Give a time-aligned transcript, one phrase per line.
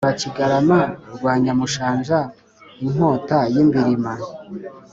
[0.03, 0.81] Rwakigarama
[1.15, 2.19] rwa Nyamushanja
[2.85, 4.13] inkota y’i Mbilima